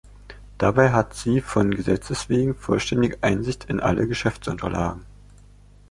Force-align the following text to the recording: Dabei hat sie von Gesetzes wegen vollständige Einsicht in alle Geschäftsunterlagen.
Dabei 0.57 0.89
hat 0.93 1.13
sie 1.13 1.41
von 1.41 1.69
Gesetzes 1.75 2.27
wegen 2.27 2.55
vollständige 2.55 3.19
Einsicht 3.21 3.65
in 3.65 3.79
alle 3.79 4.07
Geschäftsunterlagen. 4.07 5.05